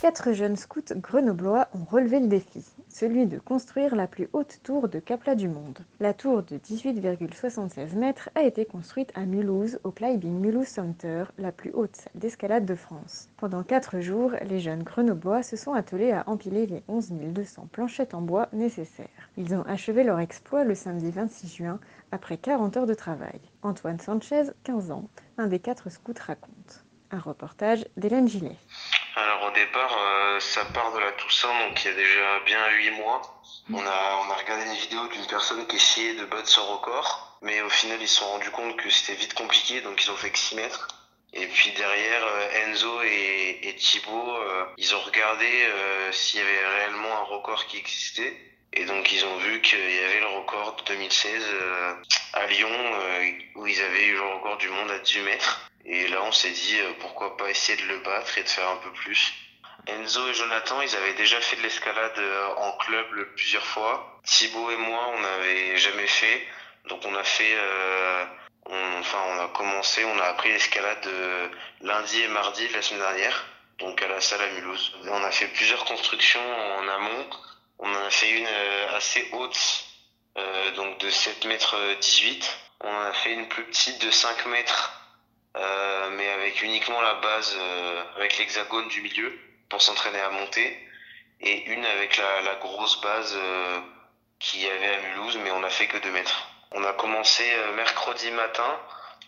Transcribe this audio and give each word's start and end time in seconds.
Quatre 0.00 0.32
jeunes 0.32 0.56
scouts 0.56 0.94
grenoblois 0.96 1.68
ont 1.74 1.84
relevé 1.84 2.20
le 2.20 2.26
défi, 2.26 2.64
celui 2.88 3.26
de 3.26 3.38
construire 3.38 3.94
la 3.94 4.06
plus 4.06 4.30
haute 4.32 4.58
tour 4.62 4.88
de 4.88 4.98
Capla 4.98 5.34
du 5.34 5.46
monde. 5.46 5.80
La 6.00 6.14
tour 6.14 6.42
de 6.42 6.56
18,76 6.56 7.94
mètres 7.96 8.30
a 8.34 8.44
été 8.44 8.64
construite 8.64 9.12
à 9.14 9.26
Mulhouse, 9.26 9.78
au 9.84 9.90
Climbing 9.90 10.40
Mulhouse 10.40 10.68
Center, 10.68 11.24
la 11.36 11.52
plus 11.52 11.70
haute 11.74 11.96
salle 11.96 12.12
d'escalade 12.14 12.64
de 12.64 12.74
France. 12.74 13.28
Pendant 13.36 13.62
quatre 13.62 14.00
jours, 14.00 14.32
les 14.48 14.58
jeunes 14.58 14.84
grenoblois 14.84 15.42
se 15.42 15.56
sont 15.56 15.74
attelés 15.74 16.12
à 16.12 16.24
empiler 16.30 16.66
les 16.66 16.82
11 16.88 17.10
200 17.10 17.68
planchettes 17.70 18.14
en 18.14 18.22
bois 18.22 18.48
nécessaires. 18.54 19.06
Ils 19.36 19.54
ont 19.54 19.64
achevé 19.64 20.02
leur 20.02 20.20
exploit 20.20 20.64
le 20.64 20.74
samedi 20.74 21.10
26 21.10 21.56
juin, 21.56 21.78
après 22.10 22.38
40 22.38 22.78
heures 22.78 22.86
de 22.86 22.94
travail. 22.94 23.38
Antoine 23.62 24.00
Sanchez, 24.00 24.44
15 24.64 24.92
ans, 24.92 25.10
un 25.36 25.46
des 25.46 25.58
quatre 25.58 25.90
scouts 25.90 26.14
raconte. 26.26 26.86
Un 27.10 27.18
reportage 27.18 27.84
d'Hélène 27.98 28.28
Gillet. 28.28 28.56
Alors 29.22 29.44
au 29.44 29.50
départ, 29.50 29.98
euh, 29.98 30.40
ça 30.40 30.64
part 30.64 30.92
de 30.92 30.98
la 30.98 31.12
Toussaint, 31.12 31.52
donc 31.66 31.84
il 31.84 31.88
y 31.88 31.90
a 31.90 31.94
déjà 31.94 32.40
bien 32.46 32.70
8 32.70 32.90
mois. 32.92 33.20
On 33.70 33.86
a, 33.86 34.20
on 34.24 34.30
a 34.30 34.34
regardé 34.34 34.64
une 34.64 34.76
vidéo 34.76 35.06
d'une 35.08 35.26
personne 35.26 35.66
qui 35.66 35.76
essayait 35.76 36.14
de 36.14 36.24
battre 36.24 36.48
son 36.48 36.64
record, 36.66 37.38
mais 37.42 37.60
au 37.60 37.68
final 37.68 37.98
ils 38.00 38.08
se 38.08 38.20
sont 38.20 38.30
rendus 38.30 38.50
compte 38.50 38.76
que 38.76 38.88
c'était 38.88 39.14
vite 39.20 39.34
compliqué, 39.34 39.82
donc 39.82 40.02
ils 40.02 40.10
ont 40.10 40.16
fait 40.16 40.30
que 40.30 40.38
6 40.38 40.56
mètres. 40.56 40.88
Et 41.34 41.46
puis 41.46 41.70
derrière, 41.72 42.24
euh, 42.24 42.64
Enzo 42.64 43.02
et, 43.02 43.60
et 43.62 43.76
Thibaut, 43.76 44.36
euh, 44.36 44.64
ils 44.78 44.94
ont 44.94 45.00
regardé 45.00 45.46
euh, 45.46 46.12
s'il 46.12 46.40
y 46.40 46.42
avait 46.42 46.66
réellement 46.78 47.12
un 47.18 47.24
record 47.24 47.66
qui 47.66 47.76
existait. 47.76 48.34
Et 48.72 48.84
donc 48.84 49.12
ils 49.12 49.24
ont 49.24 49.36
vu 49.36 49.60
qu'il 49.60 49.78
y 49.78 49.98
avait 49.98 50.20
le 50.20 50.38
record 50.38 50.76
de 50.76 50.94
2016 50.94 51.44
euh, 51.44 51.94
à 52.32 52.46
Lyon, 52.46 52.70
où 53.56 53.66
ils 53.66 53.80
avaient 53.82 54.06
eu 54.06 54.14
le 54.14 54.22
record 54.22 54.56
du 54.58 54.68
monde 54.68 54.90
à 54.90 54.98
18 54.98 55.22
mètres. 55.22 55.69
Et 55.84 56.08
là, 56.08 56.22
on 56.22 56.32
s'est 56.32 56.50
dit 56.50 56.78
euh, 56.80 56.92
pourquoi 57.00 57.36
pas 57.36 57.48
essayer 57.48 57.80
de 57.80 57.88
le 57.88 57.98
battre 57.98 58.36
et 58.38 58.42
de 58.42 58.48
faire 58.48 58.68
un 58.68 58.76
peu 58.76 58.92
plus. 58.92 59.32
Enzo 59.86 60.28
et 60.28 60.34
Jonathan, 60.34 60.82
ils 60.82 60.94
avaient 60.94 61.14
déjà 61.14 61.40
fait 61.40 61.56
de 61.56 61.62
l'escalade 61.62 62.18
euh, 62.18 62.54
en 62.56 62.72
club 62.72 63.06
plusieurs 63.34 63.64
fois. 63.64 64.20
Thibaut 64.24 64.70
et 64.70 64.76
moi, 64.76 65.08
on 65.14 65.20
n'avait 65.20 65.76
jamais 65.78 66.06
fait. 66.06 66.46
Donc 66.88 67.00
on 67.04 67.14
a 67.14 67.24
fait, 67.24 67.54
euh, 67.54 68.24
enfin 69.00 69.18
on 69.28 69.44
a 69.44 69.48
commencé, 69.48 70.04
on 70.04 70.18
a 70.18 70.24
appris 70.24 70.50
l'escalade 70.50 71.08
lundi 71.82 72.22
et 72.22 72.28
mardi 72.28 72.66
de 72.68 72.72
la 72.72 72.82
semaine 72.82 73.02
dernière, 73.02 73.46
donc 73.78 74.00
à 74.02 74.08
la 74.08 74.20
salle 74.20 74.40
à 74.40 74.50
Mulhouse. 74.52 74.92
On 75.04 75.22
a 75.22 75.30
fait 75.30 75.48
plusieurs 75.48 75.84
constructions 75.84 76.40
en 76.78 76.88
amont. 76.88 77.30
On 77.78 77.88
en 77.88 78.06
a 78.06 78.10
fait 78.10 78.30
une 78.30 78.48
assez 78.94 79.28
haute, 79.32 79.84
donc 80.76 80.98
de 80.98 81.10
7 81.10 81.44
mètres 81.44 81.76
18. 82.00 82.58
On 82.80 82.88
en 82.88 83.02
a 83.02 83.12
fait 83.12 83.32
une 83.32 83.48
plus 83.48 83.64
petite 83.64 84.04
de 84.04 84.10
5 84.10 84.46
mètres 84.46 84.99
euh, 85.56 86.10
mais 86.10 86.28
avec 86.30 86.62
uniquement 86.62 87.00
la 87.00 87.14
base, 87.14 87.56
euh, 87.58 88.04
avec 88.16 88.38
l'hexagone 88.38 88.86
du 88.88 89.02
milieu 89.02 89.36
pour 89.68 89.82
s'entraîner 89.82 90.20
à 90.20 90.30
monter, 90.30 90.88
et 91.40 91.64
une 91.64 91.84
avec 91.84 92.16
la, 92.18 92.54
grosse 92.56 93.00
base 93.00 93.34
euh, 93.36 93.80
qu'il 94.38 94.60
y 94.60 94.70
avait 94.70 94.94
à 94.94 95.00
Mulhouse, 95.00 95.38
mais 95.38 95.50
on 95.50 95.62
a 95.64 95.70
fait 95.70 95.88
que 95.88 95.96
2 95.96 96.10
mètres. 96.10 96.48
On 96.72 96.84
a 96.84 96.92
commencé 96.92 97.44
mercredi 97.74 98.30
matin 98.30 98.78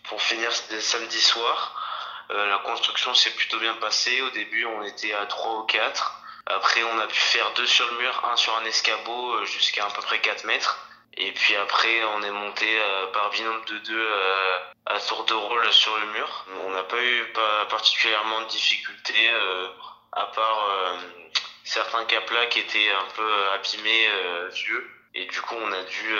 pour 0.03 0.21
finir 0.21 0.49
samedi 0.53 1.19
soir. 1.19 1.75
La 2.29 2.57
construction 2.59 3.13
s'est 3.13 3.31
plutôt 3.31 3.59
bien 3.59 3.73
passée. 3.75 4.21
Au 4.21 4.29
début, 4.29 4.65
on 4.65 4.81
était 4.83 5.13
à 5.13 5.25
3 5.25 5.59
ou 5.59 5.63
4. 5.63 6.23
Après, 6.45 6.83
on 6.83 6.99
a 6.99 7.07
pu 7.07 7.19
faire 7.19 7.51
deux 7.53 7.65
sur 7.65 7.85
le 7.91 7.97
mur, 7.97 8.23
un 8.31 8.37
sur 8.37 8.55
un 8.55 8.63
escabeau 8.63 9.43
jusqu'à 9.45 9.85
à 9.85 9.89
peu 9.89 10.01
près 10.03 10.21
4 10.21 10.45
mètres. 10.45 10.87
Et 11.17 11.31
puis 11.31 11.55
après, 11.55 12.03
on 12.05 12.23
est 12.23 12.31
monté 12.31 12.65
euh, 12.79 13.07
par 13.07 13.29
binôme 13.29 13.63
de 13.65 13.77
deux 13.79 14.07
euh, 14.07 14.57
à 14.87 14.99
tour 14.99 15.25
de 15.25 15.33
rôle 15.33 15.71
sur 15.71 15.95
le 15.99 16.07
mur. 16.07 16.45
On 16.65 16.71
n'a 16.71 16.83
pas 16.83 17.01
eu 17.01 17.33
particulièrement 17.69 18.41
de 18.41 18.47
difficultés, 18.47 19.29
euh, 19.29 19.67
à 20.11 20.25
part 20.27 20.69
certains 21.63 22.05
caplas 22.05 22.47
qui 22.47 22.59
étaient 22.59 22.91
un 22.91 23.11
peu 23.15 23.29
abîmés, 23.53 24.09
vieux. 24.51 24.89
Et 25.15 25.25
du 25.25 25.41
coup, 25.41 25.55
on 25.55 25.71
a 25.71 25.83
dû, 25.83 26.15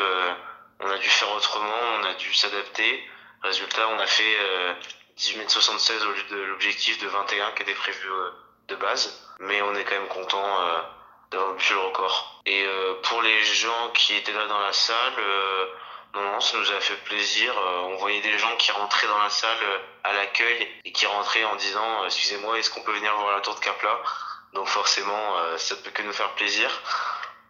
on 0.80 0.90
a 0.90 0.98
dû 0.98 1.10
faire 1.10 1.32
autrement, 1.32 1.82
on 2.00 2.04
a 2.06 2.14
dû 2.14 2.34
s'adapter. 2.34 3.04
Résultat, 3.42 3.88
on 3.90 4.00
a 4.00 4.08
fait 4.08 4.36
euh, 4.40 4.74
18 5.18 5.38
mètres 5.40 5.52
76 5.52 6.06
au 6.06 6.12
lieu 6.12 6.24
de 6.30 6.38
l'objectif 6.44 7.00
de 7.00 7.08
21 7.08 7.52
qui 7.52 7.64
était 7.64 7.74
prévu 7.74 8.08
de 8.68 8.76
base. 8.76 9.36
Mais 9.40 9.62
on 9.62 9.76
est 9.76 9.84
quand 9.84 10.00
même 10.00 10.08
content 10.08 10.58
le 11.34 11.80
record. 11.80 12.42
Et 12.46 12.64
euh, 12.66 12.96
pour 13.04 13.22
les 13.22 13.44
gens 13.44 13.90
qui 13.94 14.16
étaient 14.16 14.34
là 14.34 14.48
dans 14.48 14.60
la 14.60 14.74
salle, 14.74 15.14
euh, 15.18 15.66
non, 16.16 16.22
non, 16.22 16.40
ça 16.40 16.58
nous 16.58 16.72
a 16.72 16.80
fait 16.80 16.96
plaisir. 17.06 17.54
Euh, 17.58 17.82
on 17.92 17.98
voyait 17.98 18.22
des 18.22 18.38
gens 18.38 18.56
qui 18.58 18.72
rentraient 18.72 19.08
dans 19.08 19.18
la 19.18 19.30
salle 19.30 19.58
à 20.04 20.14
l'accueil 20.14 20.68
et 20.86 20.92
qui 20.92 21.06
rentraient 21.06 21.46
en 21.46 21.56
disant 21.56 22.06
Excusez-moi, 22.06 22.60
est-ce 22.60 22.70
qu'on 22.70 22.82
peut 22.82 22.94
venir 22.94 23.16
voir 23.16 23.34
la 23.34 23.42
tour 23.42 23.56
de 23.56 23.60
Capla? 23.60 24.00
Donc 24.54 24.68
forcément, 24.68 25.58
ça 25.58 25.76
peut 25.78 25.90
que 25.90 26.04
nous 26.04 26.14
faire 26.14 26.30
plaisir. 26.36 26.70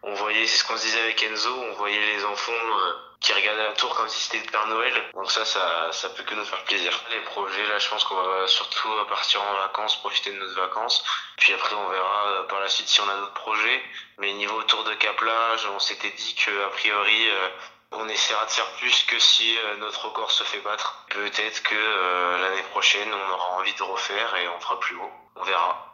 On 0.06 0.12
voyait, 0.12 0.46
c'est 0.46 0.58
ce 0.58 0.64
qu'on 0.64 0.76
se 0.76 0.82
disait 0.82 1.00
avec 1.00 1.22
Enzo, 1.22 1.50
on 1.50 1.72
voyait 1.76 1.98
les 1.98 2.24
enfants 2.26 2.52
euh, 2.52 2.92
qui 3.20 3.32
regardaient 3.32 3.68
la 3.68 3.72
tour 3.72 3.94
comme 3.94 4.06
si 4.06 4.22
c'était 4.22 4.44
le 4.44 4.50
Père 4.52 4.66
Noël. 4.66 4.92
Donc 5.14 5.30
ça, 5.30 5.46
ça, 5.46 5.90
ça 5.92 6.10
peut 6.10 6.24
que 6.24 6.34
nous 6.34 6.44
faire 6.44 6.62
plaisir. 6.64 6.92
Les 7.10 7.20
projets, 7.20 7.66
là, 7.68 7.78
je 7.78 7.88
pense 7.88 8.04
qu'on 8.04 8.14
va 8.14 8.46
surtout 8.46 8.92
euh, 8.92 9.04
partir 9.06 9.40
en 9.40 9.54
vacances, 9.54 9.96
profiter 9.96 10.30
de 10.30 10.36
notre 10.36 10.60
vacances. 10.60 11.02
Puis 11.38 11.54
après, 11.54 11.74
on 11.74 11.88
verra 11.88 12.28
euh, 12.28 12.42
par 12.48 12.60
la 12.60 12.68
suite 12.68 12.86
si 12.86 13.00
on 13.00 13.08
a 13.08 13.16
d'autres 13.16 13.32
projets. 13.32 13.82
Mais 14.18 14.30
niveau 14.34 14.62
tour 14.64 14.84
de 14.84 14.92
Capla, 14.92 15.56
on 15.74 15.78
s'était 15.78 16.10
dit 16.10 16.34
que 16.34 16.64
a 16.66 16.68
priori, 16.68 17.28
on 17.92 18.06
essaiera 18.06 18.44
de 18.44 18.50
faire 18.50 18.70
plus 18.72 19.04
que 19.04 19.18
si 19.18 19.56
notre 19.78 20.04
record 20.04 20.30
se 20.30 20.44
fait 20.44 20.60
battre. 20.60 21.06
Peut-être 21.08 21.62
que 21.62 22.40
l'année 22.42 22.62
prochaine, 22.70 23.08
on 23.12 23.32
aura 23.32 23.48
envie 23.56 23.74
de 23.74 23.82
refaire 23.82 24.36
et 24.36 24.48
on 24.48 24.60
fera 24.60 24.78
plus 24.78 24.96
haut. 24.96 25.12
On 25.36 25.44
verra. 25.44 25.93